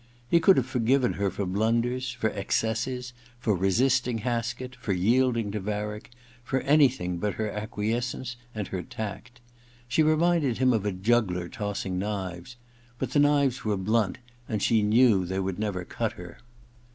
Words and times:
He 0.31 0.39
could 0.39 0.57
have 0.57 0.65
forgiven 0.65 1.13
her 1.13 1.29
for 1.29 1.45
blunders, 1.45 2.09
for 2.11 2.31
excesses; 2.31 3.13
for 3.39 3.55
resisting 3.55 4.17
Haskett, 4.17 4.75
for 4.77 4.93
yielding 4.93 5.51
to 5.51 5.59
Varick; 5.59 6.09
for 6.43 6.61
anything 6.61 7.19
but 7.19 7.35
her 7.35 7.51
acquiescence 7.51 8.35
and 8.55 8.69
her 8.69 8.81
tact. 8.81 9.41
She 9.87 10.01
reminded 10.01 10.57
him 10.57 10.73
of 10.73 10.87
a 10.87 10.91
juggler 10.91 11.47
tossing 11.47 11.99
knives; 11.99 12.55
but 12.97 13.11
the 13.11 13.19
knives 13.19 13.63
were 13.63 13.77
blunt 13.77 14.17
and 14.49 14.63
she 14.63 14.81
knew 14.81 15.23
they 15.23 15.39
would 15.39 15.59
never 15.59 15.85
cut 15.85 16.13
her. 16.13 16.39